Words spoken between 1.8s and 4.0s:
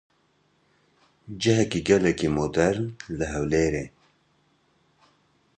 gelekî modern li Hewlêrê.